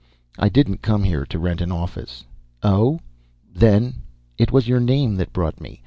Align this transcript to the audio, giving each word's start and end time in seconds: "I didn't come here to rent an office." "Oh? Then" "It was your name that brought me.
"I 0.39 0.49
didn't 0.49 0.81
come 0.81 1.03
here 1.03 1.27
to 1.27 1.37
rent 1.37 1.61
an 1.61 1.71
office." 1.71 2.25
"Oh? 2.63 3.01
Then" 3.53 4.01
"It 4.39 4.51
was 4.51 4.67
your 4.67 4.79
name 4.79 5.13
that 5.17 5.31
brought 5.31 5.61
me. 5.61 5.79